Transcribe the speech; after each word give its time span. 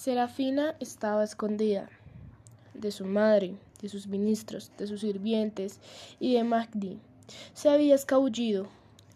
Serafina 0.00 0.76
estaba 0.80 1.22
escondida 1.22 1.90
de 2.72 2.90
su 2.90 3.04
madre, 3.04 3.56
de 3.82 3.90
sus 3.90 4.06
ministros, 4.06 4.72
de 4.78 4.86
sus 4.86 5.02
sirvientes 5.02 5.78
y 6.18 6.32
de 6.32 6.42
Magdi. 6.42 6.98
Se 7.52 7.68
había 7.68 7.96
escabullido, 7.96 8.66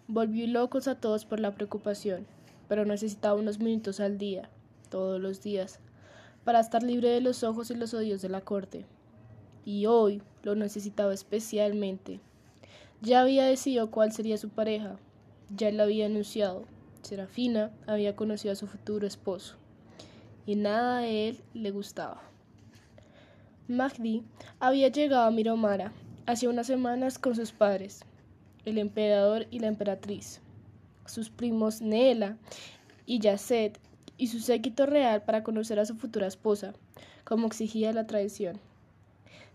volvió 0.08 0.46
locos 0.46 0.86
a 0.86 1.00
todos 1.00 1.24
por 1.24 1.40
la 1.40 1.54
preocupación, 1.54 2.26
pero 2.68 2.84
necesitaba 2.84 3.40
unos 3.40 3.60
minutos 3.60 3.98
al 3.98 4.18
día, 4.18 4.50
todos 4.90 5.18
los 5.22 5.42
días, 5.42 5.80
para 6.44 6.60
estar 6.60 6.82
libre 6.82 7.08
de 7.08 7.22
los 7.22 7.44
ojos 7.44 7.70
y 7.70 7.76
los 7.76 7.94
odios 7.94 8.20
de 8.20 8.28
la 8.28 8.42
corte. 8.42 8.84
Y 9.64 9.86
hoy 9.86 10.20
lo 10.42 10.54
necesitaba 10.54 11.14
especialmente. 11.14 12.20
Ya 13.00 13.22
había 13.22 13.46
decidido 13.46 13.90
cuál 13.90 14.12
sería 14.12 14.36
su 14.36 14.50
pareja, 14.50 14.96
ya 15.48 15.72
lo 15.72 15.84
había 15.84 16.04
anunciado. 16.04 16.66
Serafina 17.00 17.70
había 17.86 18.14
conocido 18.14 18.52
a 18.52 18.56
su 18.56 18.66
futuro 18.66 19.06
esposo 19.06 19.56
y 20.46 20.56
nada 20.56 21.00
de 21.00 21.28
él 21.28 21.40
le 21.54 21.70
gustaba. 21.70 22.22
Magdi 23.68 24.22
había 24.60 24.88
llegado 24.88 25.24
a 25.24 25.30
Miromara 25.30 25.92
hace 26.26 26.48
unas 26.48 26.66
semanas 26.66 27.18
con 27.18 27.34
sus 27.34 27.52
padres, 27.52 28.04
el 28.64 28.78
emperador 28.78 29.46
y 29.50 29.58
la 29.58 29.68
emperatriz, 29.68 30.40
sus 31.06 31.30
primos 31.30 31.80
Neela 31.80 32.36
y 33.06 33.20
Yacet 33.20 33.78
y 34.16 34.28
su 34.28 34.40
séquito 34.40 34.86
real 34.86 35.22
para 35.22 35.42
conocer 35.42 35.78
a 35.78 35.86
su 35.86 35.96
futura 35.96 36.26
esposa, 36.26 36.74
como 37.24 37.46
exigía 37.46 37.92
la 37.92 38.06
tradición. 38.06 38.60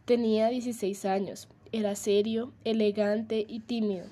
Tenía 0.05 0.49
16 0.49 1.05
años, 1.05 1.47
era 1.71 1.95
serio, 1.95 2.51
elegante 2.63 3.45
y 3.47 3.59
tímido. 3.59 4.07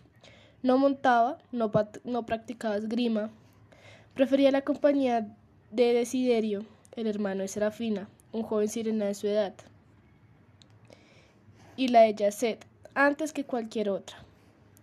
No 0.61 0.77
montaba, 0.77 1.39
no, 1.51 1.71
no 2.03 2.25
practicaba 2.25 2.77
esgrima, 2.77 3.31
prefería 4.13 4.51
la 4.51 4.61
compañía 4.61 5.35
de 5.71 5.93
Desiderio, 5.93 6.65
el 6.97 7.05
hermano 7.05 7.43
de 7.43 7.47
Serafina, 7.47 8.09
un 8.31 8.41
joven 8.41 8.67
sirena 8.67 9.05
de 9.05 9.13
su 9.13 9.27
edad, 9.27 9.53
y 11.75 11.89
la 11.89 12.01
de 12.01 12.15
Yacet, 12.15 12.65
antes 12.95 13.33
que 13.33 13.43
cualquier 13.43 13.91
otra. 13.91 14.17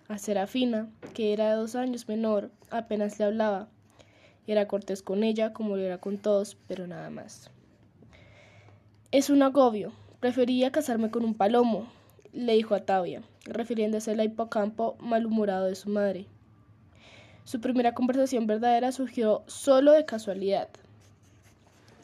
A 0.06 0.18
Serafina, 0.18 0.88
que 1.12 1.32
era 1.32 1.50
de 1.50 1.56
dos 1.56 1.74
años 1.74 2.06
menor, 2.06 2.52
apenas 2.70 3.18
le 3.18 3.24
hablaba. 3.24 3.68
Era 4.46 4.68
cortés 4.68 5.02
con 5.02 5.24
ella, 5.24 5.52
como 5.52 5.76
lo 5.76 5.82
era 5.82 5.98
con 5.98 6.18
todos, 6.18 6.56
pero 6.68 6.86
nada 6.86 7.10
más. 7.10 7.50
Es 9.10 9.28
un 9.28 9.42
agobio. 9.42 9.92
Prefería 10.20 10.70
casarme 10.70 11.10
con 11.10 11.24
un 11.24 11.34
palomo, 11.34 11.88
le 12.32 12.52
dijo 12.52 12.76
a 12.76 12.84
Tavia, 12.84 13.22
refiriéndose 13.44 14.12
al 14.12 14.22
hipocampo 14.22 14.96
malhumorado 15.00 15.66
de 15.66 15.74
su 15.74 15.90
madre. 15.90 16.26
Su 17.42 17.60
primera 17.60 17.92
conversación 17.92 18.46
verdadera 18.46 18.92
surgió 18.92 19.42
solo 19.48 19.92
de 19.92 20.04
casualidad. 20.04 20.68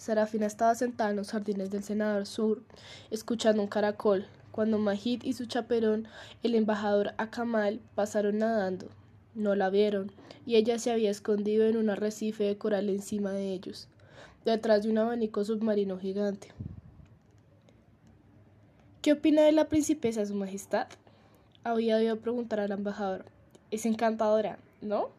Serafina 0.00 0.46
estaba 0.46 0.74
sentada 0.74 1.10
en 1.10 1.16
los 1.16 1.30
jardines 1.30 1.70
del 1.70 1.82
Senador 1.82 2.24
Sur, 2.24 2.62
escuchando 3.10 3.60
un 3.60 3.68
caracol, 3.68 4.24
cuando 4.50 4.78
Majid 4.78 5.24
y 5.24 5.34
su 5.34 5.44
chaperón, 5.44 6.08
el 6.42 6.54
embajador 6.54 7.12
Akamal, 7.18 7.80
pasaron 7.94 8.38
nadando. 8.38 8.86
No 9.34 9.54
la 9.54 9.68
vieron, 9.68 10.10
y 10.46 10.56
ella 10.56 10.78
se 10.78 10.90
había 10.90 11.10
escondido 11.10 11.66
en 11.66 11.76
un 11.76 11.90
arrecife 11.90 12.44
de 12.44 12.56
coral 12.56 12.88
encima 12.88 13.32
de 13.32 13.52
ellos, 13.52 13.88
detrás 14.46 14.84
de 14.84 14.90
un 14.90 14.96
abanico 14.96 15.44
submarino 15.44 15.98
gigante. 15.98 16.48
¿Qué 19.02 19.12
opina 19.12 19.42
de 19.42 19.52
la 19.52 19.68
princesa, 19.68 20.24
su 20.24 20.34
majestad? 20.34 20.86
Había 21.62 21.96
oído 21.96 22.16
preguntar 22.20 22.60
al 22.60 22.72
embajador. 22.72 23.26
Es 23.70 23.84
encantadora, 23.84 24.58
¿no? 24.80 25.10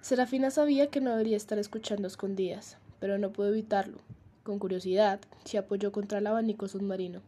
Serafina 0.00 0.52
sabía 0.52 0.90
que 0.90 1.00
no 1.00 1.10
debería 1.10 1.36
estar 1.36 1.58
escuchando 1.58 2.06
escondidas, 2.06 2.76
pero 3.04 3.18
no 3.18 3.34
pudo 3.34 3.48
evitarlo. 3.48 3.98
Con 4.44 4.58
curiosidad, 4.58 5.20
se 5.44 5.58
apoyó 5.58 5.92
contra 5.92 6.20
el 6.20 6.26
abanico 6.26 6.68
submarino. 6.68 7.20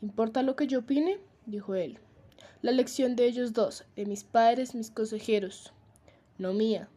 ¿Importa 0.00 0.42
lo 0.42 0.56
que 0.56 0.66
yo 0.66 0.78
opine? 0.78 1.18
dijo 1.44 1.74
él. 1.74 1.98
La 2.62 2.70
elección 2.70 3.14
de 3.14 3.26
ellos 3.26 3.52
dos, 3.52 3.84
de 3.96 4.06
mis 4.06 4.24
padres, 4.24 4.74
mis 4.74 4.90
consejeros, 4.90 5.74
no 6.38 6.54
mía. 6.54 6.88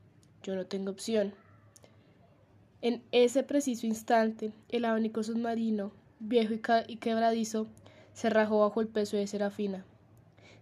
Yo 0.41 0.55
no 0.55 0.66
tengo 0.66 0.89
opción. 0.89 1.33
En 2.81 3.03
ese 3.11 3.44
preciso 3.44 3.85
instante, 3.88 4.53
el 4.69 4.85
abanico 4.85 5.22
submarino, 5.22 5.91
viejo 6.22 6.53
y, 6.88 6.95
quebradizo, 6.95 7.67
se 8.13 8.29
rajó 8.29 8.61
bajo 8.61 8.79
el 8.79 8.88
peso 8.88 9.17
de 9.17 9.28
Serafina. 9.28 9.83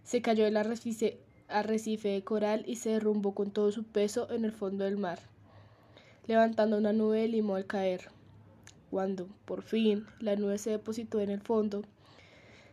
Se 0.02 0.20
cayó 0.20 0.42
del 0.42 0.56
arrecife, 0.56 1.20
arrecife 1.46 2.08
de 2.08 2.24
coral 2.24 2.64
y 2.66 2.74
se 2.74 2.90
derrumbó 2.90 3.36
con 3.36 3.52
todo 3.52 3.70
su 3.70 3.84
peso 3.84 4.28
en 4.32 4.44
el 4.44 4.50
fondo 4.50 4.82
del 4.82 4.96
mar, 4.96 5.20
levantando 6.26 6.76
una 6.78 6.92
nube 6.92 7.20
de 7.20 7.28
limo 7.28 7.56
al 7.56 7.66
caer. 7.66 8.10
Cuando, 8.90 9.28
por 9.44 9.62
fin, 9.62 10.06
la 10.20 10.36
nube 10.36 10.58
se 10.58 10.70
depositó 10.70 11.20
en 11.20 11.30
el 11.30 11.40
fondo, 11.40 11.82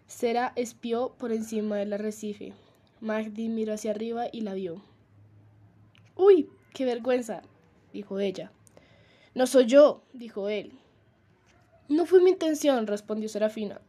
Sera 0.08 0.54
espió 0.56 1.14
por 1.18 1.32
encima 1.32 1.78
del 1.78 1.94
arrecife. 1.94 2.54
Magdi 3.00 3.50
miró 3.50 3.74
hacia 3.74 3.92
arriba 3.92 4.26
y 4.32 4.42
la 4.42 4.54
vio. 4.54 4.82
¡Uy! 6.16 6.50
¡Qué 6.74 6.86
vergüenza! 6.86 7.42
dijo 7.94 8.20
ella. 8.20 8.52
No 9.34 9.48
soy 9.48 9.66
yo, 9.66 10.04
dijo 10.14 10.50
él. 10.50 10.74
No 11.88 12.06
fue 12.06 12.22
mi 12.22 12.30
intención, 12.30 12.88
respondió 12.88 13.30
Serafina 13.30 13.82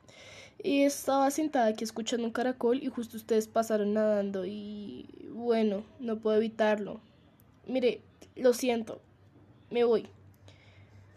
y 0.62 0.82
estaba 0.82 1.30
sentada 1.30 1.66
aquí 1.66 1.84
escuchando 1.84 2.26
un 2.26 2.32
caracol 2.32 2.82
y 2.82 2.86
justo 2.86 3.16
ustedes 3.16 3.48
pasaron 3.48 3.94
nadando 3.94 4.46
y 4.46 5.06
bueno, 5.32 5.84
no 5.98 6.18
puedo 6.18 6.36
evitarlo. 6.36 7.00
Mire, 7.66 8.00
lo 8.36 8.52
siento, 8.52 9.00
me 9.72 9.84
voy. 9.84 10.08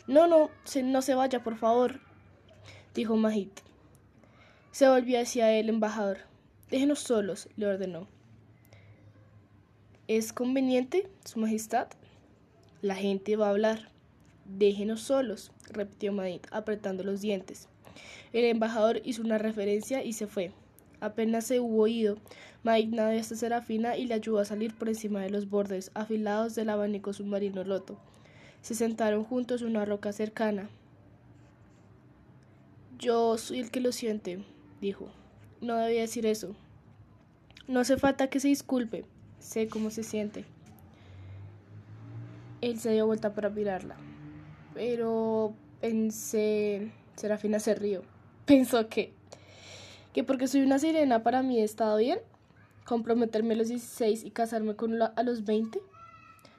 No, 0.08 0.28
no, 0.28 0.50
no 0.84 1.02
se 1.02 1.16
vaya, 1.16 1.44
por 1.44 1.58
favor, 1.58 2.00
dijo 2.94 3.16
Majid. 3.16 3.50
Se 4.72 4.88
volvió 4.88 5.20
hacia 5.20 5.52
el 5.52 5.70
embajador. 5.70 6.20
Déjenos 6.70 7.00
solos, 7.00 7.50
le 7.56 7.68
ordenó. 7.68 8.08
¿Es 10.08 10.34
conveniente, 10.34 11.10
Su 11.24 11.40
Majestad? 11.40 11.88
La 12.82 12.96
gente 12.96 13.36
va 13.36 13.48
a 13.48 13.52
hablar. 13.52 13.90
Déjenos 14.46 15.02
solos, 15.02 15.52
repitió 15.70 16.14
Majid, 16.14 16.42
apretando 16.52 17.04
los 17.04 17.22
dientes. 17.22 17.68
El 18.34 18.46
embajador 18.46 19.02
hizo 19.04 19.22
una 19.22 19.38
referencia 19.38 20.04
y 20.04 20.14
se 20.14 20.28
fue. 20.28 20.52
Apenas 21.00 21.46
se 21.46 21.60
hubo 21.60 21.84
oído, 21.84 22.18
Mike 22.64 22.96
nadó 22.96 23.20
hasta 23.20 23.36
Serafina 23.36 23.96
y 23.96 24.08
le 24.08 24.16
ayudó 24.16 24.40
a 24.40 24.46
salir 24.46 24.74
por 24.74 24.90
encima 24.90 25.22
de 25.22 25.30
los 25.30 25.50
bordes 25.50 25.92
afilados 25.94 26.56
del 26.56 26.70
abanico 26.70 27.14
submarino 27.14 27.64
roto. 27.64 27.98
Se 28.66 28.74
sentaron 28.74 29.24
juntos 29.24 29.62
en 29.62 29.68
una 29.68 29.86
roca 29.86 30.12
cercana. 30.12 30.70
Yo 32.98 33.38
soy 33.38 33.59
el 33.59 33.70
que 33.70 33.80
lo 33.80 33.92
siente, 33.92 34.44
dijo. 34.81 35.12
No 35.62 35.76
debía 35.76 36.02
decir 36.02 36.26
eso. 36.26 36.56
No 37.68 37.81
hace 37.81 37.98
falta 37.98 38.31
que 38.31 38.40
se 38.40 38.48
disculpe. 38.48 39.06
Sé 39.38 39.68
cómo 39.68 39.92
se 39.92 40.02
siente. 40.02 40.46
Él 42.62 42.80
se 42.80 42.94
dio 42.94 43.06
vuelta 43.06 43.36
para 43.36 43.52
mirarla. 43.52 43.98
Pero 44.74 45.53
pensé... 45.80 46.90
Serafina 47.16 47.59
se 47.59 47.76
rió 47.76 48.02
pensó 48.46 48.88
que, 48.90 49.14
que 50.12 50.24
porque 50.24 50.47
soy 50.47 50.62
una 50.62 50.80
sirena 50.80 51.24
para 51.24 51.44
mí 51.44 51.59
he 51.59 51.64
estado 51.64 51.97
bien, 51.97 52.20
comprometerme 52.86 53.53
a 53.53 53.58
los 53.58 53.68
16 53.68 54.24
y 54.24 54.32
casarme 54.32 54.76
con 54.76 55.00
a 55.02 55.24
los 55.24 55.46
20, 55.46 55.80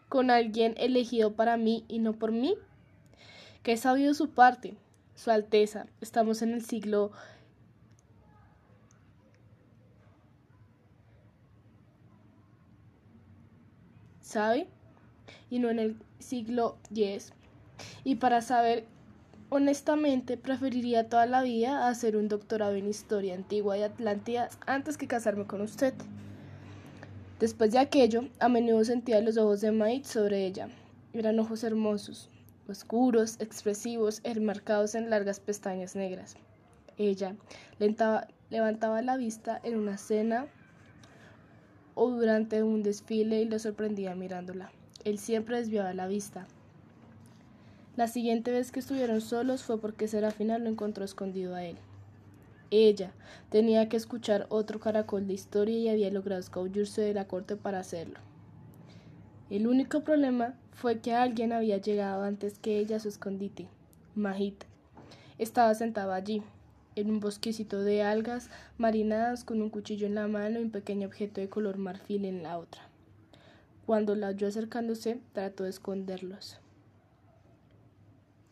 con 0.08 0.30
alguien 0.30 0.74
elegido 0.76 1.34
para 1.34 1.56
mí 1.56 1.84
y 1.88 1.98
no 1.98 2.12
por 2.12 2.32
mí, 2.32 2.54
he 3.64 3.76
sabido 3.76 4.14
su 4.14 4.30
parte, 4.30 4.76
su 5.14 5.30
Alteza, 5.30 5.86
estamos 6.00 6.42
en 6.42 6.52
el 6.52 6.64
siglo 6.64 7.10
¿sabe? 14.20 14.68
Y 15.50 15.58
no 15.58 15.70
en 15.70 15.78
el 15.78 15.96
siglo 16.18 16.76
X. 16.90 17.32
Y 18.04 18.16
para 18.16 18.42
saber 18.42 18.84
Honestamente, 19.48 20.36
preferiría 20.36 21.08
toda 21.08 21.24
la 21.24 21.42
vida 21.42 21.86
hacer 21.86 22.16
un 22.16 22.26
doctorado 22.26 22.74
en 22.74 22.88
historia 22.88 23.34
antigua 23.36 23.76
de 23.76 23.84
Atlántida 23.84 24.48
antes 24.66 24.96
que 24.96 25.06
casarme 25.06 25.46
con 25.46 25.60
usted. 25.60 25.94
Después 27.40 27.72
de 27.72 27.78
aquello, 27.78 28.28
a 28.40 28.48
menudo 28.48 28.84
sentía 28.84 29.20
los 29.20 29.36
ojos 29.36 29.60
de 29.60 29.72
Maid 29.72 30.04
sobre 30.04 30.46
ella. 30.46 30.68
Eran 31.12 31.38
ojos 31.38 31.64
hermosos, 31.64 32.30
oscuros, 32.68 33.36
expresivos, 33.40 34.20
enmarcados 34.24 34.94
en 34.94 35.10
largas 35.10 35.40
pestañas 35.40 35.96
negras. 35.96 36.36
Ella 36.96 37.36
levantaba 37.78 39.02
la 39.02 39.16
vista 39.16 39.60
en 39.62 39.76
una 39.76 39.98
cena 39.98 40.46
o 41.94 42.10
durante 42.10 42.62
un 42.62 42.82
desfile 42.82 43.42
y 43.42 43.44
lo 43.44 43.58
sorprendía 43.58 44.14
mirándola. 44.14 44.70
Él 45.04 45.18
siempre 45.18 45.58
desviaba 45.58 45.92
la 45.94 46.06
vista, 46.06 46.46
la 47.96 48.08
siguiente 48.08 48.50
vez 48.50 48.72
que 48.72 48.80
estuvieron 48.80 49.22
solos 49.22 49.62
fue 49.62 49.80
porque 49.80 50.06
Serafina 50.06 50.58
lo 50.58 50.68
encontró 50.68 51.02
escondido 51.02 51.54
a 51.54 51.64
él. 51.64 51.78
Ella 52.70 53.12
tenía 53.50 53.88
que 53.88 53.96
escuchar 53.96 54.46
otro 54.48 54.80
caracol 54.80 55.26
de 55.26 55.34
historia 55.34 55.78
y 55.78 55.88
había 55.88 56.10
logrado 56.10 56.40
escabullirse 56.40 57.02
de 57.02 57.14
la 57.14 57.26
corte 57.26 57.56
para 57.56 57.78
hacerlo. 57.78 58.18
El 59.50 59.68
único 59.68 60.00
problema 60.00 60.54
fue 60.72 60.98
que 60.98 61.14
alguien 61.14 61.52
había 61.52 61.78
llegado 61.78 62.24
antes 62.24 62.58
que 62.58 62.78
ella 62.78 62.96
a 62.96 63.00
su 63.00 63.08
escondite. 63.08 63.68
Mahit 64.16 64.64
estaba 65.38 65.74
sentado 65.74 66.12
allí, 66.12 66.42
en 66.96 67.10
un 67.10 67.20
bosquecito 67.20 67.82
de 67.82 68.02
algas 68.02 68.50
marinadas 68.78 69.44
con 69.44 69.62
un 69.62 69.70
cuchillo 69.70 70.06
en 70.06 70.14
la 70.14 70.26
mano 70.26 70.58
y 70.58 70.62
un 70.62 70.70
pequeño 70.70 71.06
objeto 71.06 71.40
de 71.40 71.48
color 71.48 71.76
marfil 71.76 72.24
en 72.24 72.42
la 72.42 72.58
otra. 72.58 72.88
Cuando 73.84 74.16
la 74.16 74.28
oyó 74.28 74.48
acercándose, 74.48 75.20
trató 75.32 75.64
de 75.64 75.70
esconderlos. 75.70 76.58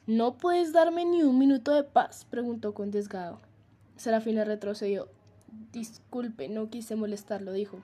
¿No 0.07 0.37
puedes 0.37 0.73
darme 0.73 1.05
ni 1.07 1.23
un 1.23 1.39
minuto 1.39 1.73
de 1.73 1.83
paz? 1.83 2.27
preguntó 2.31 2.75
con 2.75 2.91
desgado. 2.91 3.41
Serafina 3.97 4.45
retrocedió. 4.45 5.09
Disculpe, 5.73 6.49
no 6.49 6.71
quise 6.71 6.97
molestarlo, 6.97 7.53
dijo. 7.53 7.79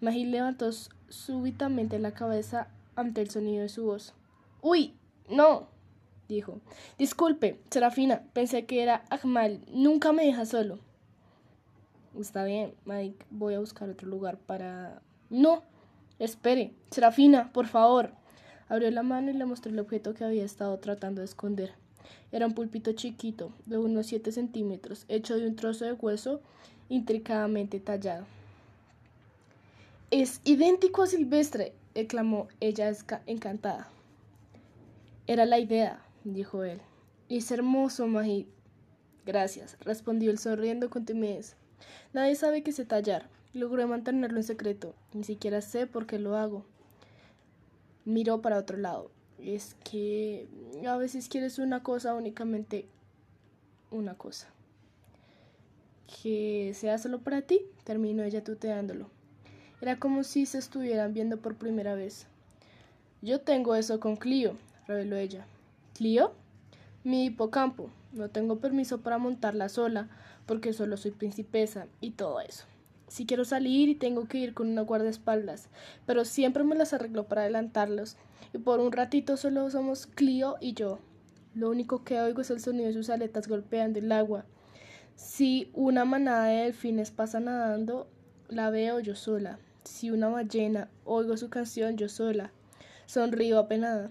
Magil 0.00 0.30
levantó 0.30 0.70
súbitamente 1.08 1.98
la 1.98 2.12
cabeza 2.12 2.68
ante 2.94 3.20
el 3.20 3.30
sonido 3.30 3.62
de 3.62 3.68
su 3.68 3.84
voz. 3.84 4.14
¡Uy! 4.62 4.94
¡No! 5.28 5.68
dijo. 6.28 6.60
Disculpe, 6.98 7.60
Serafina, 7.70 8.22
pensé 8.32 8.66
que 8.66 8.82
era 8.82 9.04
Ahmal. 9.10 9.60
Nunca 9.68 10.12
me 10.12 10.26
deja 10.26 10.44
solo. 10.44 10.78
Está 12.18 12.44
bien, 12.44 12.74
Mike. 12.84 13.26
Voy 13.30 13.54
a 13.54 13.60
buscar 13.60 13.88
otro 13.88 14.08
lugar 14.08 14.38
para. 14.38 15.02
No. 15.30 15.62
Espere. 16.18 16.72
Serafina, 16.90 17.52
por 17.52 17.66
favor. 17.66 18.12
Abrió 18.68 18.90
la 18.90 19.02
mano 19.02 19.30
y 19.30 19.34
le 19.34 19.44
mostró 19.44 19.70
el 19.70 19.78
objeto 19.78 20.14
que 20.14 20.24
había 20.24 20.44
estado 20.44 20.78
tratando 20.78 21.20
de 21.20 21.26
esconder. 21.26 21.74
Era 22.32 22.46
un 22.46 22.54
pulpito 22.54 22.92
chiquito, 22.92 23.52
de 23.66 23.78
unos 23.78 24.06
siete 24.06 24.32
centímetros, 24.32 25.04
hecho 25.08 25.36
de 25.36 25.46
un 25.46 25.56
trozo 25.56 25.84
de 25.84 25.92
hueso 25.92 26.40
intricadamente 26.88 27.80
tallado. 27.80 28.26
Es 30.10 30.40
idéntico 30.44 31.02
a 31.02 31.06
Silvestre, 31.06 31.72
exclamó 31.94 32.48
ella 32.60 32.92
encantada. 33.26 33.88
Era 35.26 35.44
la 35.46 35.58
idea, 35.58 36.00
dijo 36.24 36.62
él. 36.62 36.80
Es 37.28 37.50
hermoso, 37.50 38.06
Magid. 38.06 38.46
Gracias, 39.24 39.76
respondió 39.80 40.30
él 40.30 40.38
sonriendo 40.38 40.88
con 40.90 41.04
timidez. 41.04 41.56
Nadie 42.12 42.36
sabe 42.36 42.62
que 42.62 42.70
sé 42.70 42.84
tallar. 42.84 43.28
Logré 43.52 43.86
mantenerlo 43.86 44.38
en 44.38 44.44
secreto. 44.44 44.94
Ni 45.12 45.24
siquiera 45.24 45.60
sé 45.60 45.88
por 45.88 46.06
qué 46.06 46.20
lo 46.20 46.36
hago. 46.36 46.64
Miró 48.04 48.40
para 48.40 48.58
otro 48.58 48.76
lado. 48.76 49.10
Es 49.42 49.76
que 49.84 50.48
a 50.86 50.96
veces 50.96 51.28
quieres 51.28 51.58
una 51.58 51.82
cosa 51.82 52.14
únicamente 52.14 52.86
una 53.90 54.14
cosa. 54.14 54.48
Que 56.22 56.72
sea 56.74 56.98
solo 56.98 57.20
para 57.20 57.42
ti, 57.42 57.62
terminó 57.84 58.22
ella 58.22 58.42
tuteándolo. 58.42 59.10
Era 59.80 59.98
como 59.98 60.24
si 60.24 60.46
se 60.46 60.58
estuvieran 60.58 61.12
viendo 61.12 61.38
por 61.38 61.56
primera 61.56 61.94
vez. 61.94 62.26
Yo 63.22 63.40
tengo 63.40 63.74
eso 63.74 64.00
con 64.00 64.16
Clio, 64.16 64.56
reveló 64.86 65.16
ella. 65.16 65.46
¿Clio? 65.94 66.32
Mi 67.04 67.26
hipocampo. 67.26 67.90
No 68.12 68.30
tengo 68.30 68.58
permiso 68.58 69.00
para 69.00 69.18
montarla 69.18 69.68
sola, 69.68 70.08
porque 70.46 70.72
solo 70.72 70.96
soy 70.96 71.10
principesa 71.10 71.86
y 72.00 72.12
todo 72.12 72.40
eso. 72.40 72.64
Si 73.08 73.24
quiero 73.26 73.44
salir 73.44 73.88
y 73.88 73.94
tengo 73.94 74.26
que 74.26 74.38
ir 74.38 74.54
con 74.54 74.68
una 74.68 74.82
guardaespaldas, 74.82 75.68
pero 76.06 76.24
siempre 76.24 76.64
me 76.64 76.74
las 76.74 76.92
arreglo 76.92 77.28
para 77.28 77.42
adelantarlos, 77.42 78.16
y 78.52 78.58
por 78.58 78.80
un 78.80 78.92
ratito 78.92 79.36
solo 79.36 79.70
somos 79.70 80.06
Clio 80.06 80.56
y 80.60 80.74
yo. 80.74 80.98
Lo 81.54 81.70
único 81.70 82.04
que 82.04 82.20
oigo 82.20 82.42
es 82.42 82.50
el 82.50 82.60
sonido 82.60 82.88
de 82.88 82.92
sus 82.92 83.08
aletas 83.08 83.48
golpeando 83.48 83.98
el 83.98 84.12
agua. 84.12 84.44
Si 85.14 85.70
una 85.72 86.04
manada 86.04 86.46
de 86.46 86.64
delfines 86.64 87.10
pasa 87.10 87.40
nadando, 87.40 88.08
la 88.48 88.70
veo 88.70 89.00
yo 89.00 89.14
sola. 89.14 89.58
Si 89.84 90.10
una 90.10 90.28
ballena, 90.28 90.90
oigo 91.04 91.36
su 91.36 91.48
canción 91.48 91.96
yo 91.96 92.08
sola. 92.08 92.50
Sonrío 93.06 93.58
apenada. 93.58 94.10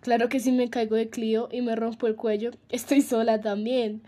Claro 0.00 0.28
que 0.28 0.38
si 0.38 0.52
me 0.52 0.70
caigo 0.70 0.96
de 0.96 1.10
Clio 1.10 1.48
y 1.50 1.60
me 1.60 1.76
rompo 1.76 2.06
el 2.06 2.14
cuello, 2.14 2.52
estoy 2.70 3.02
sola 3.02 3.40
también. 3.40 4.02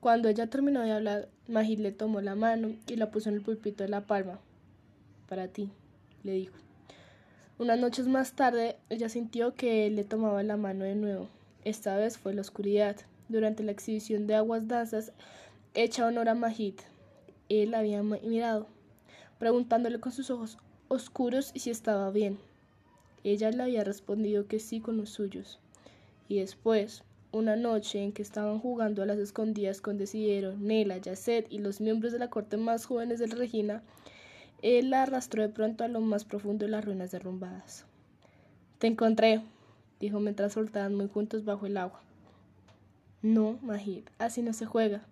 Cuando 0.00 0.28
ella 0.28 0.48
terminó 0.48 0.80
de 0.82 0.92
hablar, 0.92 1.28
Magid 1.46 1.80
le 1.80 1.92
tomó 1.92 2.22
la 2.22 2.34
mano 2.34 2.72
y 2.86 2.96
la 2.96 3.10
puso 3.10 3.28
en 3.28 3.34
el 3.34 3.42
pulpito 3.42 3.84
de 3.84 3.90
la 3.90 4.00
palma. 4.00 4.38
Para 5.28 5.48
ti, 5.48 5.70
le 6.22 6.32
dijo. 6.32 6.54
Unas 7.58 7.78
noches 7.78 8.08
más 8.08 8.32
tarde, 8.32 8.76
ella 8.88 9.08
sintió 9.08 9.54
que 9.54 9.86
él 9.86 9.96
le 9.96 10.04
tomaba 10.04 10.42
la 10.42 10.56
mano 10.56 10.84
de 10.84 10.94
nuevo. 10.94 11.28
Esta 11.64 11.96
vez 11.96 12.18
fue 12.18 12.34
la 12.34 12.40
oscuridad. 12.40 12.96
Durante 13.28 13.62
la 13.62 13.72
exhibición 13.72 14.26
de 14.26 14.34
aguas 14.34 14.68
danzas, 14.68 15.12
hecha 15.74 16.06
honor 16.06 16.28
a 16.28 16.34
Magid, 16.34 16.74
él 17.48 17.72
la 17.72 17.80
había 17.80 18.02
mirado, 18.02 18.66
preguntándole 19.38 20.00
con 20.00 20.12
sus 20.12 20.30
ojos 20.30 20.58
oscuros 20.88 21.52
si 21.54 21.70
estaba 21.70 22.10
bien. 22.10 22.38
Ella 23.22 23.50
le 23.50 23.62
había 23.62 23.84
respondido 23.84 24.46
que 24.46 24.60
sí 24.60 24.80
con 24.80 24.96
los 24.96 25.10
suyos. 25.10 25.58
Y 26.28 26.40
después, 26.40 27.02
una 27.34 27.56
noche 27.56 28.02
en 28.02 28.12
que 28.12 28.22
estaban 28.22 28.60
jugando 28.60 29.02
a 29.02 29.06
las 29.06 29.18
escondidas 29.18 29.80
con 29.80 29.98
Desidero, 29.98 30.56
Nela, 30.56 30.98
Yacet 30.98 31.46
y 31.50 31.58
los 31.58 31.80
miembros 31.80 32.12
de 32.12 32.20
la 32.20 32.30
corte 32.30 32.56
más 32.56 32.86
jóvenes 32.86 33.18
de 33.18 33.26
Regina, 33.26 33.82
él 34.62 34.90
la 34.90 35.02
arrastró 35.02 35.42
de 35.42 35.48
pronto 35.48 35.84
a 35.84 35.88
lo 35.88 36.00
más 36.00 36.24
profundo 36.24 36.64
de 36.64 36.70
las 36.70 36.84
ruinas 36.84 37.10
derrumbadas. 37.10 37.84
Te 38.78 38.86
encontré, 38.86 39.42
dijo 39.98 40.20
mientras 40.20 40.52
soltaban 40.52 40.94
muy 40.94 41.08
juntos 41.08 41.44
bajo 41.44 41.66
el 41.66 41.76
agua. 41.76 42.00
No, 43.20 43.58
Majid, 43.62 44.04
así 44.18 44.42
no 44.42 44.52
se 44.52 44.66
juega. 44.66 45.02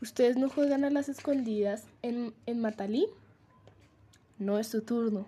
¿Ustedes 0.00 0.36
no 0.36 0.48
juegan 0.48 0.84
a 0.84 0.90
las 0.90 1.08
escondidas 1.08 1.84
en, 2.02 2.32
en 2.46 2.60
Matalí? 2.60 3.08
No 4.38 4.58
es 4.58 4.70
tu 4.70 4.82
turno. 4.82 5.26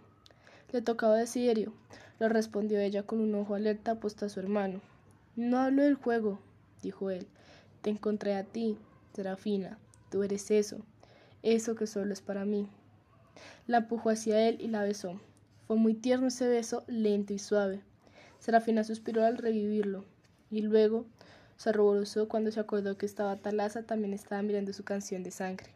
Le 0.72 0.82
tocaba 0.82 1.16
Desiderio, 1.16 1.72
lo 2.20 2.28
respondió 2.28 2.78
ella 2.78 3.02
con 3.02 3.20
un 3.20 3.34
ojo 3.34 3.54
alerta 3.54 3.96
puesto 3.96 4.26
a 4.26 4.28
su 4.28 4.38
hermano. 4.40 4.80
No 5.36 5.58
hablo 5.58 5.82
del 5.82 5.96
juego, 5.96 6.40
dijo 6.82 7.10
él. 7.10 7.26
Te 7.82 7.90
encontré 7.90 8.34
a 8.34 8.44
ti, 8.44 8.78
Serafina. 9.12 9.78
Tú 10.10 10.22
eres 10.22 10.50
eso, 10.50 10.78
eso 11.42 11.74
que 11.74 11.86
solo 11.86 12.14
es 12.14 12.22
para 12.22 12.46
mí. 12.46 12.70
La 13.66 13.78
empujó 13.78 14.08
hacia 14.08 14.48
él 14.48 14.56
y 14.60 14.68
la 14.68 14.82
besó. 14.82 15.20
Fue 15.66 15.76
muy 15.76 15.92
tierno 15.92 16.28
ese 16.28 16.48
beso, 16.48 16.84
lento 16.86 17.34
y 17.34 17.38
suave. 17.38 17.82
Serafina 18.38 18.82
suspiró 18.82 19.24
al 19.24 19.36
revivirlo, 19.36 20.06
y 20.50 20.62
luego 20.62 21.04
se 21.56 21.70
ruborizó 21.70 22.28
cuando 22.28 22.50
se 22.50 22.60
acordó 22.60 22.96
que 22.96 23.04
estaba 23.04 23.36
Talasa 23.36 23.82
también 23.82 24.14
estaba 24.14 24.40
mirando 24.40 24.72
su 24.72 24.84
canción 24.84 25.22
de 25.22 25.32
sangre. 25.32 25.68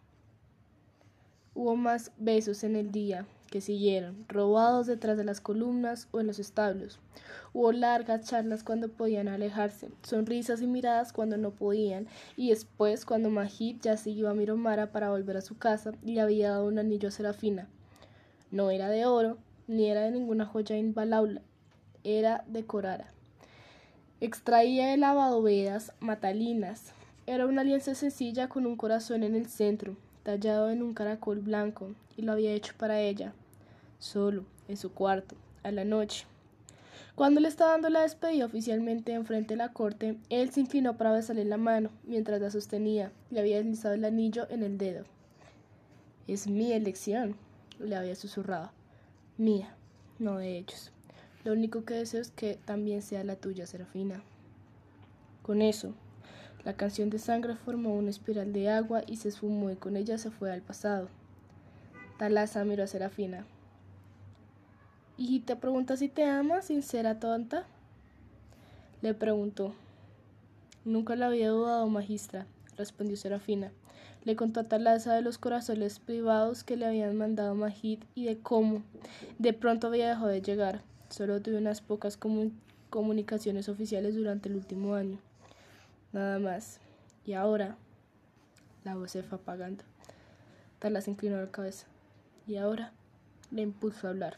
Hubo 1.55 1.77
más 1.77 2.13
besos 2.17 2.65
en 2.65 2.77
el 2.77 2.93
día, 2.93 3.27
que 3.51 3.61
siguieron, 3.61 4.25
robados 4.29 4.87
detrás 4.87 5.17
de 5.17 5.25
las 5.25 5.41
columnas 5.41 6.09
o 6.13 6.21
en 6.21 6.29
los 6.29 6.39
establos. 6.39 7.01
Hubo 7.53 7.73
largas 7.73 8.27
charlas 8.27 8.63
cuando 8.63 8.89
podían 8.89 9.27
alejarse, 9.27 9.91
sonrisas 10.03 10.63
y 10.63 10.69
miradas 10.69 11.13
cuando 11.13 11.37
no 11.37 11.51
podían, 11.51 12.07
y 12.37 12.51
después 12.51 13.05
cuando 13.05 13.29
Majid 13.29 13.79
ya 13.83 13.97
iba 14.05 14.31
a 14.31 14.35
Miromara 14.35 14.93
para 14.93 15.11
volver 15.11 15.37
a 15.37 15.43
su 15.43 15.59
casa 15.59 15.93
y 16.05 16.15
le 16.15 16.21
había 16.21 16.51
dado 16.51 16.67
un 16.67 16.79
anillo 16.79 17.09
a 17.09 17.13
Serafina. 17.13 17.69
No 18.53 18.71
era 18.71 18.89
de 18.89 19.05
oro, 19.05 19.39
ni 19.67 19.91
era 19.91 20.03
de 20.03 20.13
ninguna 20.13 20.47
joya 20.47 20.77
invaluable, 20.77 21.43
era 22.05 22.45
de 22.47 22.65
corara. 22.65 23.13
Extraía 24.21 24.89
de 24.89 24.97
lavadovedas 24.97 25.93
matalinas. 25.99 26.93
Era 27.27 27.47
una 27.47 27.63
alianza 27.63 27.95
sencilla 27.95 28.49
con 28.49 28.67
un 28.67 28.77
corazón 28.77 29.23
en 29.23 29.35
el 29.35 29.47
centro, 29.47 29.97
tallado 30.23 30.71
en 30.71 30.83
un 30.83 30.95
caracol 30.95 31.41
blanco, 31.41 31.95
y 32.17 32.23
lo 32.23 32.33
había 32.33 32.53
hecho 32.53 32.75
para 32.77 33.01
ella, 33.01 33.33
solo, 34.01 34.45
en 34.67 34.77
su 34.77 34.93
cuarto, 34.93 35.37
a 35.63 35.71
la 35.71 35.85
noche. 35.85 36.27
Cuando 37.15 37.41
le 37.41 37.49
estaba 37.49 37.73
dando 37.73 37.91
la 37.91 38.01
despedida 38.01 38.47
oficialmente 38.47 39.13
enfrente 39.13 39.55
de 39.55 39.59
la 39.59 39.73
corte, 39.73 40.17
él 40.31 40.51
se 40.51 40.61
inclinó 40.61 40.97
para 40.97 41.13
besarle 41.13 41.45
la 41.45 41.59
mano, 41.59 41.91
mientras 42.05 42.41
la 42.41 42.51
sostenía, 42.51 43.13
le 43.31 43.41
había 43.41 43.59
deslizado 43.59 43.95
el 43.95 44.05
anillo 44.05 44.47
en 44.51 44.63
el 44.63 44.79
dedo. 44.79 45.05
Es 46.27 46.47
mi 46.47 46.73
elección, 46.73 47.37
le 47.79 47.95
había 47.95 48.17
susurrado. 48.17 48.73
Mía, 49.37 49.75
no 50.19 50.39
de 50.39 50.59
ellos. 50.59 50.93
Lo 51.45 51.53
único 51.53 51.85
que 51.85 51.95
deseo 51.95 52.21
es 52.21 52.31
que 52.31 52.59
también 52.65 53.03
sea 53.03 53.25
la 53.25 53.37
tuya, 53.37 53.67
Serafina. 53.67 54.23
Con 55.43 55.63
eso, 55.63 55.95
la 56.65 56.75
canción 56.75 57.11
de 57.11 57.19
sangre 57.19 57.55
formó 57.55 57.95
una 57.95 58.11
espiral 58.11 58.53
de 58.53 58.69
agua 58.69 59.03
y 59.07 59.17
se 59.17 59.29
esfumó 59.29 59.71
y 59.71 59.77
con 59.77 59.97
ella 59.97 60.19
se 60.19 60.31
fue 60.31 60.53
al 60.53 60.61
pasado. 60.61 61.09
Talasa 62.19 62.65
miró 62.65 62.85
a 62.85 62.87
Serafina. 62.87 63.47
¿Y 65.23 65.41
te 65.41 65.55
pregunta 65.55 65.99
si 65.99 66.09
te 66.09 66.25
ama, 66.25 66.63
sincera 66.63 67.21
tonta? 67.21 67.67
Le 69.03 69.13
preguntó. 69.13 69.75
Nunca 70.87 71.15
la 71.15 71.27
había 71.27 71.51
dudado, 71.51 71.87
magistra, 71.89 72.47
respondió 72.79 73.19
Serafina. 73.19 73.71
Le 74.25 74.35
contó 74.35 74.61
a 74.61 74.65
Talasa 74.65 75.13
de 75.13 75.21
los 75.21 75.37
corazones 75.37 75.99
privados 75.99 76.65
que 76.65 76.79
le 76.79 76.87
habían 76.87 77.19
mandado 77.19 77.55
Majid 77.55 77.99
y 78.15 78.25
de 78.25 78.39
cómo 78.39 78.83
de 79.39 79.53
pronto 79.53 79.89
había 79.89 80.09
dejado 80.09 80.29
de 80.29 80.41
llegar. 80.41 80.81
Solo 81.11 81.43
tuve 81.43 81.59
unas 81.59 81.83
pocas 81.83 82.19
comunicaciones 82.89 83.69
oficiales 83.69 84.15
durante 84.15 84.49
el 84.49 84.57
último 84.57 84.95
año 84.95 85.19
nada 86.15 86.39
más. 86.39 86.81
Y 87.27 87.35
ahora 87.35 87.77
la 88.85 88.95
voz 88.95 89.11
se 89.11 89.23
fue 89.23 89.37
apagando. 89.37 89.85
Talas 90.79 91.09
inclinó 91.09 91.37
la 91.37 91.51
cabeza. 91.51 91.87
Y 92.47 92.57
ahora 92.57 92.95
le 93.51 93.61
impulsó 93.61 94.07
a 94.07 94.11
hablar. 94.11 94.37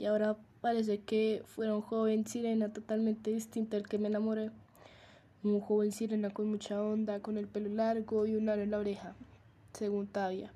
Y 0.00 0.06
ahora 0.06 0.36
parece 0.60 1.00
que 1.00 1.42
fuera 1.46 1.74
un 1.74 1.82
joven 1.82 2.26
sirena 2.26 2.72
totalmente 2.72 3.30
distinto 3.30 3.76
al 3.76 3.86
que 3.86 3.98
me 3.98 4.08
enamoré. 4.08 4.50
Un 5.42 5.60
joven 5.60 5.92
sirena 5.92 6.30
con 6.30 6.48
mucha 6.48 6.82
onda, 6.82 7.20
con 7.20 7.36
el 7.36 7.46
pelo 7.46 7.68
largo 7.68 8.26
y 8.26 8.34
un 8.34 8.48
aro 8.48 8.62
en 8.62 8.70
la 8.70 8.78
oreja, 8.78 9.14
según 9.72 10.06
Tavia, 10.06 10.52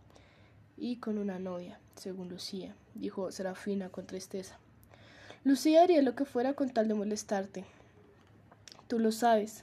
y 0.77 0.97
con 0.97 1.19
una 1.19 1.39
novia, 1.39 1.79
según 1.95 2.29
Lucía, 2.29 2.75
dijo 2.95 3.31
Serafina 3.31 3.89
con 3.91 4.07
tristeza. 4.07 4.59
Lucía 5.45 5.83
haría 5.83 6.01
lo 6.01 6.15
que 6.15 6.25
fuera 6.25 6.55
con 6.55 6.71
tal 6.71 6.89
de 6.89 6.95
molestarte. 6.95 7.65
Tú 8.89 8.99
lo 8.99 9.13
sabes. 9.13 9.63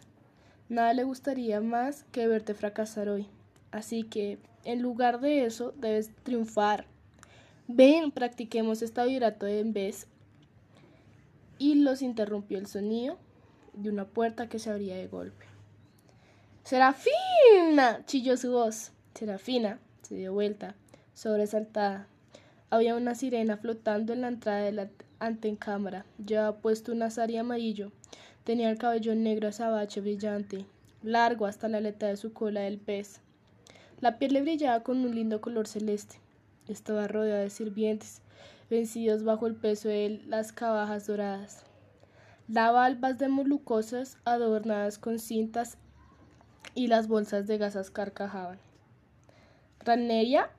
Nada 0.69 0.93
le 0.93 1.03
gustaría 1.03 1.59
más 1.59 2.05
que 2.11 2.27
verte 2.27 2.53
fracasar 2.53 3.09
hoy. 3.09 3.27
Así 3.71 4.03
que, 4.03 4.37
en 4.63 4.81
lugar 4.81 5.19
de 5.21 5.45
eso, 5.45 5.73
debes 5.77 6.11
triunfar. 6.23 6.85
Ven, 7.73 8.11
practiquemos 8.11 8.81
esta 8.81 9.05
vibrato 9.05 9.47
en 9.47 9.71
vez. 9.71 10.07
Y 11.57 11.75
los 11.75 12.01
interrumpió 12.01 12.57
el 12.57 12.67
sonido 12.67 13.17
de 13.73 13.89
una 13.89 14.05
puerta 14.05 14.49
que 14.49 14.59
se 14.59 14.69
abría 14.69 14.97
de 14.97 15.07
golpe. 15.07 15.45
¡Serafina! 16.65 18.03
chilló 18.05 18.35
su 18.35 18.51
voz. 18.51 18.91
Serafina 19.15 19.79
se 20.01 20.15
dio 20.15 20.33
vuelta, 20.33 20.75
sobresaltada. 21.13 22.07
Había 22.69 22.95
una 22.95 23.15
sirena 23.15 23.55
flotando 23.55 24.11
en 24.11 24.21
la 24.21 24.27
entrada 24.27 24.63
de 24.63 24.73
la 24.73 24.89
antecámara. 25.19 26.05
Llevaba 26.25 26.57
puesto 26.57 26.91
un 26.91 27.03
azar 27.03 27.33
amarillo. 27.37 27.93
Tenía 28.43 28.69
el 28.69 28.77
cabello 28.77 29.15
negro 29.15 29.47
azabache 29.47 30.01
brillante, 30.01 30.65
largo 31.03 31.45
hasta 31.45 31.69
la 31.69 31.77
aleta 31.77 32.07
de 32.07 32.17
su 32.17 32.33
cola 32.33 32.61
del 32.61 32.79
pez. 32.79 33.21
La 34.01 34.17
piel 34.17 34.33
le 34.33 34.41
brillaba 34.41 34.83
con 34.83 35.05
un 35.05 35.15
lindo 35.15 35.39
color 35.39 35.67
celeste. 35.67 36.17
Estaba 36.67 37.07
rodeada 37.07 37.41
de 37.41 37.49
sirvientes, 37.49 38.21
vencidos 38.69 39.23
bajo 39.23 39.47
el 39.47 39.55
peso 39.55 39.89
de 39.89 40.21
las 40.27 40.51
cabajas 40.51 41.07
doradas. 41.07 41.63
Daba 42.47 42.85
albas 42.85 43.17
de 43.17 43.27
molucosas 43.27 44.17
adornadas 44.25 44.97
con 44.97 45.19
cintas 45.19 45.77
y 46.75 46.87
las 46.87 47.07
bolsas 47.07 47.47
de 47.47 47.57
gasas 47.57 47.89
carcajaban. 47.89 48.59
¿Raneria? 49.79 50.49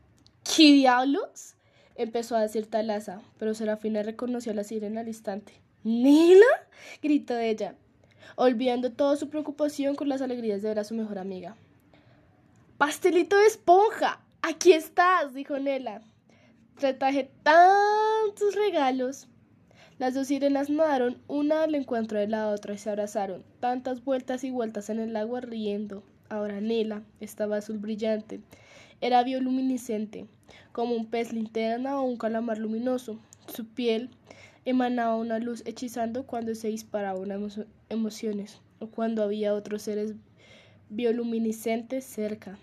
¿Qué 0.45 0.73
diablos? 0.73 1.55
empezó 1.95 2.37
a 2.37 2.43
decir 2.43 2.67
Talaza, 2.67 3.21
pero 3.39 3.55
Serafina 3.55 4.03
reconoció 4.03 4.53
a 4.53 4.55
la 4.55 4.65
sirena 4.65 5.01
al 5.01 5.09
instante. 5.09 5.53
¿Nila? 5.85 6.47
gritó 7.03 7.37
ella, 7.37 7.75
olvidando 8.37 8.93
toda 8.93 9.17
su 9.17 9.29
preocupación 9.29 9.95
con 9.95 10.09
las 10.09 10.23
alegrías 10.23 10.63
de 10.63 10.69
ver 10.69 10.79
a 10.79 10.85
su 10.85 10.95
mejor 10.95 11.19
amiga. 11.19 11.57
Pastelito 12.79 13.37
de 13.37 13.47
esponja. 13.47 14.21
Aquí 14.45 14.73
estás, 14.73 15.35
dijo 15.35 15.61
Nela. 15.61 16.03
Te 16.81 16.93
traje 16.95 17.31
tantos 17.45 18.57
regalos. 18.57 19.29
Las 20.01 20.15
dos 20.15 20.27
sirenas 20.27 20.69
nadaron 20.69 21.23
una 21.29 21.63
al 21.63 21.77
encuentro 21.77 22.19
de 22.19 22.27
la 22.27 22.49
otra 22.49 22.75
y 22.75 22.79
se 22.79 22.91
abrazaron, 22.91 23.45
tantas 23.61 24.03
vueltas 24.03 24.43
y 24.43 24.51
vueltas 24.51 24.91
en 24.91 24.99
el 24.99 25.15
agua 25.15 25.43
riendo. 25.43 26.03
Ahora 26.29 26.61
Nela 26.61 27.05
estaba 27.21 27.59
azul 27.59 27.79
brillante, 27.79 28.41
era 29.01 29.23
bioluminiscente, 29.23 30.27
como 30.73 30.97
un 30.97 31.07
pez 31.07 31.33
linterna 31.33 32.01
o 32.01 32.03
un 32.03 32.17
calamar 32.17 32.59
luminoso. 32.59 33.21
Su 33.47 33.65
piel 33.67 34.11
emanaba 34.65 35.15
una 35.15 35.39
luz 35.39 35.63
hechizando 35.67 36.27
cuando 36.27 36.57
se 36.57 36.67
disparaban 36.67 37.31
emociones 37.91 38.61
o 38.81 38.89
cuando 38.89 39.23
había 39.23 39.55
otros 39.55 39.83
seres 39.83 40.15
bioluminiscentes 40.91 42.05
cerca. 42.05 42.59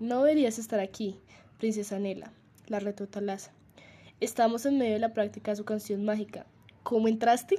No 0.00 0.22
deberías 0.22 0.60
estar 0.60 0.78
aquí, 0.78 1.18
princesa 1.58 1.98
Nela, 1.98 2.30
la 2.68 2.78
retó 2.78 3.08
Talaza. 3.08 3.50
Estamos 4.20 4.64
en 4.64 4.78
medio 4.78 4.92
de 4.92 5.00
la 5.00 5.12
práctica 5.12 5.50
de 5.50 5.56
su 5.56 5.64
canción 5.64 6.04
mágica. 6.04 6.46
¿Cómo 6.84 7.08
entraste? 7.08 7.56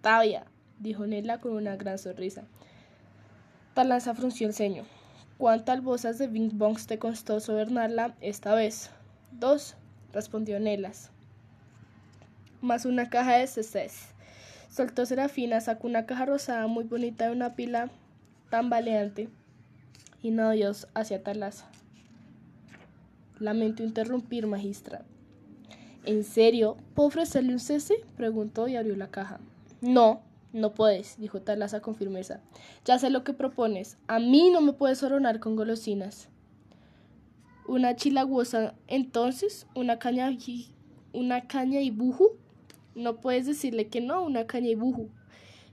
Tavia, 0.00 0.46
dijo 0.78 1.04
Nela 1.08 1.40
con 1.40 1.54
una 1.54 1.74
gran 1.74 1.98
sonrisa. 1.98 2.44
Talaza 3.74 4.14
frunció 4.14 4.46
el 4.46 4.54
ceño. 4.54 4.84
¿Cuántas 5.36 5.82
bolsas 5.82 6.18
de 6.18 6.28
Bing 6.28 6.56
Bongs 6.56 6.86
te 6.86 7.00
costó 7.00 7.40
sobornarla 7.40 8.14
esta 8.20 8.54
vez? 8.54 8.90
Dos, 9.32 9.74
respondió 10.12 10.60
Nelas. 10.60 11.10
Más 12.60 12.84
una 12.84 13.10
caja 13.10 13.36
de 13.36 13.48
ceces. 13.48 14.10
Soltó 14.70 15.06
Serafina, 15.06 15.60
sacó 15.60 15.88
una 15.88 16.06
caja 16.06 16.24
rosada 16.24 16.68
muy 16.68 16.84
bonita 16.84 17.26
de 17.26 17.32
una 17.32 17.56
pila 17.56 17.90
tambaleante 18.48 19.28
y 20.22 20.30
no 20.30 20.50
Dios 20.50 20.88
hacia 20.94 21.22
Talaza. 21.22 21.70
Lamento 23.38 23.82
interrumpir, 23.82 24.46
magistra. 24.46 25.04
¿En 26.04 26.24
serio? 26.24 26.76
¿Puedo 26.94 27.08
ofrecerle 27.08 27.52
un 27.52 27.60
cese? 27.60 28.04
preguntó 28.16 28.66
y 28.66 28.76
abrió 28.76 28.96
la 28.96 29.10
caja. 29.10 29.40
No, 29.80 30.22
no 30.52 30.74
puedes, 30.74 31.18
dijo 31.18 31.42
Talaza 31.42 31.80
con 31.80 31.94
firmeza. 31.94 32.40
Ya 32.84 32.98
sé 32.98 33.10
lo 33.10 33.22
que 33.22 33.32
propones. 33.32 33.98
A 34.06 34.18
mí 34.18 34.50
no 34.50 34.60
me 34.60 34.72
puedes 34.72 35.02
oronar 35.02 35.40
con 35.40 35.54
golosinas. 35.54 36.28
¿Una 37.66 37.94
chilaguosa 37.96 38.74
entonces? 38.86 39.66
¿Una 39.74 39.98
caña, 39.98 40.30
una 41.12 41.46
caña 41.46 41.80
y 41.82 41.90
buju? 41.90 42.30
No 42.94 43.20
puedes 43.20 43.46
decirle 43.46 43.88
que 43.88 44.00
no, 44.00 44.24
una 44.24 44.46
caña 44.46 44.70
y 44.70 44.74
buju. 44.74 45.10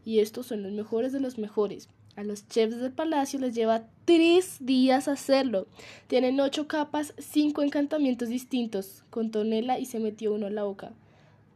Y 0.04 0.20
estos 0.20 0.48
son 0.48 0.62
los 0.62 0.74
mejores 0.74 1.14
de 1.14 1.22
los 1.22 1.38
mejores. 1.38 1.90
A 2.16 2.24
los 2.24 2.48
chefs 2.48 2.80
del 2.80 2.94
palacio 2.94 3.40
les 3.40 3.54
lleva 3.54 3.84
tres 4.06 4.58
días 4.62 5.10
hacerlo. 5.10 5.68
Tienen 6.08 6.40
ocho 6.40 6.68
capas, 6.68 7.14
cinco 7.18 7.62
encantamientos 7.62 8.30
distintos. 8.30 9.04
Contó 9.10 9.44
Nela 9.44 9.80
y 9.80 9.86
se 9.86 10.00
metió 10.00 10.34
uno 10.34 10.48
en 10.48 10.56
la 10.56 10.64
boca. 10.64 10.94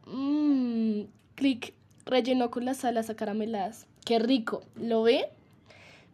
Mmm, 0.06 1.02
clic, 1.34 1.72
rellenó 2.04 2.50
con 2.50 2.66
las 2.66 2.84
alas 2.84 3.08
acarameladas. 3.08 3.86
¡Qué 4.04 4.18
rico! 4.18 4.62
¿Lo 4.76 5.02
ve? 5.02 5.30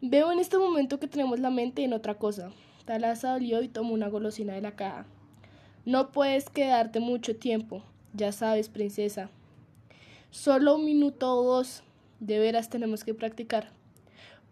Veo 0.01 0.31
en 0.31 0.39
este 0.39 0.59
momento 0.59 1.01
que 1.01 1.09
tenemos 1.09 1.41
la 1.41 1.51
mente 1.51 1.83
en 1.83 1.93
otra 1.93 2.15
cosa. 2.15 2.53
Talaza 2.85 3.35
olió 3.35 3.63
y 3.63 3.69
tomó 3.69 3.95
una 3.95 4.09
golosina 4.09 4.53
de 4.53 4.61
la 4.61 4.77
caja. 4.77 5.07
No 5.85 6.13
puedes 6.13 6.51
quedarte 6.51 7.01
mucho 7.01 7.35
tiempo. 7.35 7.83
Ya 8.13 8.31
sabes, 8.31 8.69
princesa. 8.69 9.29
Solo 10.31 10.77
un 10.77 10.85
minuto 10.85 11.35
o 11.35 11.43
dos. 11.43 11.83
De 12.21 12.39
veras 12.39 12.71
tenemos 12.71 13.03
que 13.03 13.15
practicar. 13.15 13.73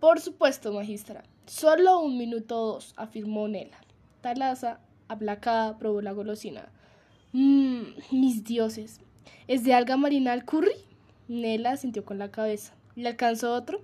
Por 0.05 0.21
supuesto, 0.21 0.71
magistra. 0.71 1.25
Solo 1.47 2.01
un 2.01 2.19
minuto 2.19 2.61
o 2.61 2.67
dos, 2.75 2.93
afirmó 2.99 3.49
Nela. 3.49 3.79
Talaza, 4.21 4.79
aplacada, 5.09 5.79
probó 5.79 6.03
la 6.03 6.13
golosina. 6.13 6.69
Mmm, 7.33 7.85
mis 8.11 8.45
dioses. 8.45 9.01
¿Es 9.49 9.65
de 9.65 9.73
alga 9.73 9.97
marina 9.97 10.35
al 10.35 10.45
curry? 10.45 10.75
Nela 11.27 11.79
sintió 11.79 12.05
con 12.05 12.19
la 12.19 12.31
cabeza. 12.31 12.75
¿Le 12.97 13.09
alcanzó 13.09 13.55
otro? 13.55 13.81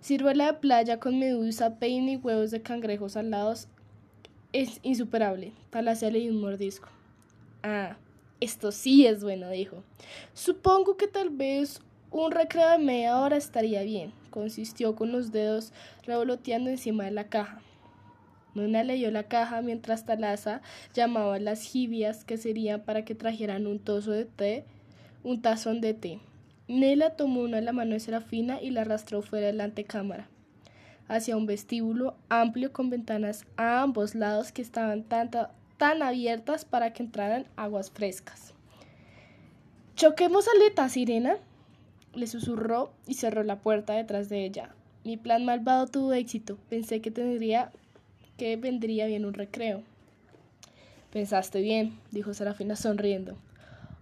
Ciruela 0.00 0.46
de 0.46 0.52
playa 0.60 1.00
con 1.00 1.18
medusa, 1.18 1.80
peine 1.80 2.12
y 2.12 2.16
huevos 2.18 2.52
de 2.52 2.62
cangrejos 2.62 3.14
salados 3.14 3.66
es 4.52 4.78
insuperable. 4.84 5.52
Talaza 5.70 6.12
le 6.12 6.20
dio 6.20 6.30
un 6.30 6.40
mordisco. 6.40 6.88
Ah, 7.64 7.96
esto 8.38 8.70
sí 8.70 9.04
es 9.04 9.24
bueno, 9.24 9.50
dijo. 9.50 9.82
Supongo 10.32 10.96
que 10.96 11.08
tal 11.08 11.30
vez 11.30 11.80
un 12.12 12.30
recreo 12.30 12.70
de 12.70 12.78
media 12.78 13.18
hora 13.18 13.36
estaría 13.36 13.82
bien 13.82 14.19
consistió 14.30 14.94
con 14.96 15.12
los 15.12 15.32
dedos 15.32 15.72
revoloteando 16.04 16.70
encima 16.70 17.04
de 17.04 17.10
la 17.10 17.24
caja. 17.24 17.60
Nuna 18.54 18.82
leyó 18.82 19.10
la 19.10 19.24
caja 19.24 19.62
mientras 19.62 20.06
Talaza 20.06 20.60
llamaba 20.94 21.36
a 21.36 21.40
las 21.40 21.62
jibias 21.62 22.24
que 22.24 22.36
serían 22.36 22.82
para 22.82 23.04
que 23.04 23.14
trajeran 23.14 23.66
un 23.66 23.78
toso 23.78 24.10
de 24.10 24.24
té, 24.24 24.64
un 25.22 25.40
tazón 25.42 25.80
de 25.80 25.94
té. 25.94 26.20
Nela 26.66 27.10
tomó 27.10 27.42
una 27.42 27.56
de 27.56 27.62
la 27.62 27.72
mano 27.72 27.92
de 27.92 28.00
Serafina 28.00 28.60
y 28.60 28.70
la 28.70 28.82
arrastró 28.82 29.22
fuera 29.22 29.48
de 29.48 29.52
la 29.52 29.64
antecámara, 29.64 30.28
hacia 31.08 31.36
un 31.36 31.46
vestíbulo 31.46 32.16
amplio 32.28 32.72
con 32.72 32.90
ventanas 32.90 33.44
a 33.56 33.82
ambos 33.82 34.14
lados 34.14 34.52
que 34.52 34.62
estaban 34.62 35.04
tan 35.04 36.02
abiertas 36.02 36.64
para 36.64 36.92
que 36.92 37.02
entraran 37.02 37.46
aguas 37.56 37.90
frescas. 37.90 38.54
Choquemos 39.96 40.46
aleta, 40.48 40.88
sirena, 40.88 41.36
le 42.14 42.26
susurró 42.26 42.92
y 43.06 43.14
cerró 43.14 43.42
la 43.42 43.60
puerta 43.60 43.94
detrás 43.94 44.28
de 44.28 44.44
ella. 44.44 44.74
Mi 45.04 45.16
plan 45.16 45.44
malvado 45.44 45.86
tuvo 45.86 46.12
éxito. 46.12 46.58
Pensé 46.68 47.00
que 47.00 47.10
tendría 47.10 47.72
que 48.36 48.56
vendría 48.56 49.06
bien 49.06 49.24
un 49.26 49.34
recreo. 49.34 49.82
Pensaste 51.12 51.60
bien, 51.60 51.98
dijo 52.10 52.34
Serafina 52.34 52.76
sonriendo. 52.76 53.36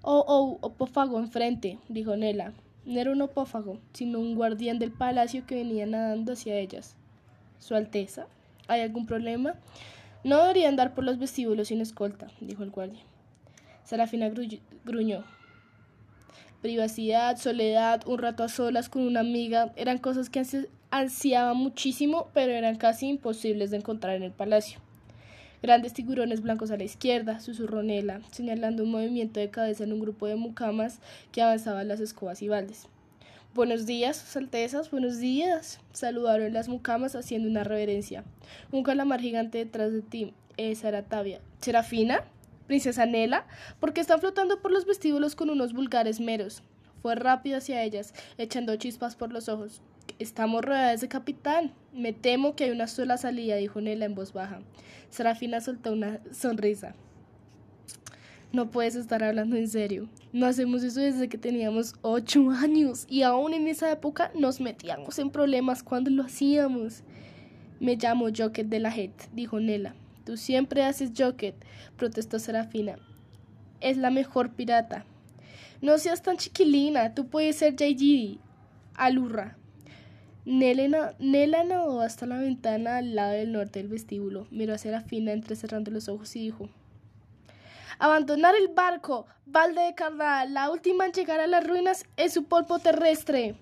Oh, 0.03 0.25
oh, 0.27 0.59
opófago 0.61 1.19
enfrente, 1.19 1.79
dijo 1.89 2.17
Nela. 2.17 2.53
No 2.85 3.01
era 3.01 3.11
un 3.11 3.21
opófago, 3.21 3.79
sino 3.93 4.19
un 4.19 4.35
guardián 4.35 4.79
del 4.79 4.93
palacio 4.93 5.45
que 5.47 5.57
venía 5.57 5.87
nadando 5.87 6.33
hacia 6.33 6.59
ellas. 6.59 6.95
Su 7.59 7.75
Alteza, 7.75 8.27
¿hay 8.69 8.81
algún 8.81 9.07
problema? 9.07 9.55
No 10.25 10.41
debería 10.43 10.69
andar 10.69 10.95
por 10.95 11.05
los 11.05 11.19
vestíbulos 11.19 11.69
sin 11.69 11.81
escolta, 11.81 12.29
dijo 12.41 12.63
el 12.63 12.71
guardia. 12.71 13.03
Serafina 13.85 14.31
gruñó. 14.85 15.25
Privacidad, 16.63 17.37
soledad, 17.37 18.03
un 18.07 18.19
rato 18.19 18.43
a 18.43 18.49
solas 18.49 18.89
con 18.89 19.03
una 19.03 19.21
amiga, 19.21 19.73
eran 19.77 19.99
cosas 19.99 20.29
que 20.29 20.45
ansiaba 20.91 21.55
muchísimo, 21.55 22.29
pero 22.35 22.53
eran 22.53 22.77
casi 22.77 23.07
imposibles 23.07 23.71
de 23.71 23.77
encontrar 23.77 24.17
en 24.17 24.25
el 24.25 24.33
palacio. 24.33 24.81
Grandes 25.63 25.93
tiburones 25.93 26.43
blancos 26.43 26.73
a 26.73 26.77
la 26.77 26.83
izquierda, 26.83 27.39
susurró 27.39 27.85
Nela, 27.85 28.23
señalando 28.33 28.83
un 28.83 28.91
movimiento 28.91 29.39
de 29.39 29.51
cabeza 29.51 29.85
en 29.85 29.93
un 29.93 30.01
grupo 30.01 30.27
de 30.27 30.35
mucamas 30.35 30.99
que 31.31 31.43
avanzaban 31.43 31.87
las 31.87 32.01
escobas 32.01 32.43
y 32.43 32.49
baldes. 32.49 32.89
Buenos 33.55 33.87
días, 33.87 34.17
sus 34.17 34.37
altezas, 34.37 34.91
buenos 34.91 35.19
días, 35.19 35.79
saludaron 35.93 36.53
las 36.53 36.69
mucamas 36.69 37.15
haciendo 37.15 37.49
una 37.49 37.63
reverencia. 37.63 38.25
Un 38.73 38.83
calamar 38.83 39.21
gigante 39.21 39.59
detrás 39.59 39.93
de 39.93 40.03
ti, 40.03 40.35
esa 40.57 40.89
era 40.89 41.03
Tavia. 41.05 41.41
¿Serafina? 41.61 42.25
¿Princesa 42.69 43.07
Nela? 43.07 43.47
Porque 43.81 44.03
están 44.03 44.21
flotando 44.21 44.61
por 44.61 44.71
los 44.71 44.85
vestíbulos 44.85 45.35
con 45.35 45.51
unos 45.51 45.73
vulgares 45.73 46.21
meros. 46.21 46.63
Fue 47.01 47.15
rápido 47.15 47.57
hacia 47.57 47.83
ellas, 47.83 48.13
echando 48.37 48.77
chispas 48.77 49.17
por 49.17 49.33
los 49.33 49.49
ojos. 49.49 49.81
Estamos 50.19 50.63
rodeadas 50.65 51.01
de 51.01 51.09
capitán. 51.09 51.73
Me 51.95 52.13
temo 52.13 52.55
que 52.55 52.65
hay 52.65 52.71
una 52.71 52.87
sola 52.87 53.17
salida, 53.17 53.57
dijo 53.57 53.81
Nela 53.81 54.05
en 54.05 54.15
voz 54.15 54.35
baja. 54.35 54.61
Serafina 55.09 55.63
soltó 55.63 55.93
una 55.93 56.21
sonrisa. 56.31 56.95
No 58.53 58.71
puedes 58.71 58.97
estar 58.97 59.25
hablando 59.25 59.57
en 59.57 59.69
serio. 59.69 60.09
No 60.35 60.45
hacemos 60.45 60.83
eso 60.83 61.01
desde 61.01 61.29
que 61.29 61.39
teníamos 61.39 61.95
ocho 62.03 62.51
años 62.51 63.07
y 63.09 63.23
aún 63.23 63.55
en 63.55 63.67
esa 63.67 63.91
época 63.91 64.31
nos 64.35 64.61
metíamos 64.61 65.19
en 65.19 65.31
problemas 65.31 65.83
cuando 65.83 66.11
lo 66.11 66.23
hacíamos. 66.23 67.03
Me 67.81 67.97
llamo 67.97 68.29
Jocket 68.35 68.69
de 68.69 68.81
la 68.81 68.95
Het, 68.95 69.13
dijo 69.33 69.59
Nela. 69.59 69.95
Tú 70.29 70.37
siempre 70.37 70.85
haces 70.85 71.13
Jocket, 71.17 71.55
protestó 71.97 72.39
Serafina. 72.39 72.99
Es 73.81 73.97
la 73.97 74.11
mejor 74.11 74.51
pirata. 74.51 75.07
No 75.81 75.97
seas 75.97 76.21
tan 76.21 76.37
chiquilina, 76.37 77.15
tú 77.15 77.31
puedes 77.31 77.57
ser 77.57 77.77
JG. 77.77 78.39
Alurra. 78.93 79.57
Nela, 80.45 81.15
nadó 81.19 82.03
hasta 82.03 82.27
la 82.27 82.37
ventana 82.37 82.99
al 82.99 83.15
lado 83.15 83.33
del 83.33 83.53
norte 83.53 83.79
del 83.79 83.89
vestíbulo, 83.89 84.47
miró 84.51 84.75
a 84.75 84.79
Serafina 84.79 85.33
entrecerrando 85.33 85.91
los 85.91 86.11
ojos 86.11 86.37
y 86.37 86.41
dijo 86.41 86.69
Abandonar 87.99 88.55
el 88.55 88.69
barco, 88.69 89.25
balde 89.47 89.81
de 89.81 89.95
carnal, 89.95 90.53
la 90.53 90.71
última 90.71 91.07
en 91.07 91.13
llegar 91.13 91.41
a 91.41 91.47
las 91.47 91.67
ruinas 91.67 92.05
es 92.19 92.35
su 92.35 92.45
polvo 92.45 92.81
terrestre. 92.81 93.55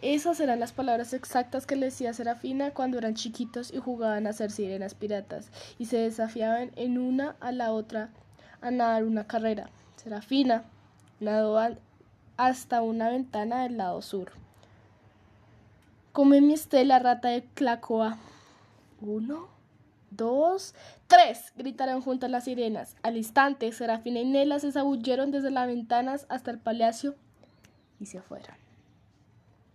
Esas 0.00 0.38
eran 0.38 0.60
las 0.60 0.72
palabras 0.72 1.12
exactas 1.12 1.66
que 1.66 1.74
le 1.74 1.86
decía 1.86 2.14
Serafina 2.14 2.70
cuando 2.70 2.98
eran 2.98 3.14
chiquitos 3.14 3.72
y 3.72 3.78
jugaban 3.78 4.28
a 4.28 4.32
ser 4.32 4.52
sirenas 4.52 4.94
piratas 4.94 5.50
y 5.76 5.86
se 5.86 5.96
desafiaban 5.98 6.70
en 6.76 6.98
una 6.98 7.34
a 7.40 7.50
la 7.50 7.72
otra 7.72 8.10
a 8.60 8.70
nadar 8.70 9.02
una 9.02 9.26
carrera. 9.26 9.70
Serafina 9.96 10.62
nadó 11.18 11.58
hasta 12.36 12.82
una 12.82 13.10
ventana 13.10 13.64
del 13.64 13.76
lado 13.76 14.00
sur. 14.00 14.30
Come 16.12 16.40
mi 16.40 16.54
estela, 16.54 17.00
rata 17.00 17.28
de 17.28 17.44
Clacoa. 17.54 18.18
Uno, 19.00 19.48
dos, 20.10 20.76
tres, 21.08 21.52
gritaron 21.56 22.02
juntas 22.02 22.30
las 22.30 22.44
sirenas. 22.44 22.96
Al 23.02 23.16
instante, 23.16 23.72
Serafina 23.72 24.20
y 24.20 24.24
Nela 24.24 24.60
se 24.60 24.70
zabulleron 24.70 25.32
desde 25.32 25.50
las 25.50 25.66
ventanas 25.66 26.26
hasta 26.28 26.52
el 26.52 26.58
palacio 26.58 27.16
y 27.98 28.06
se 28.06 28.20
fueron. 28.22 28.67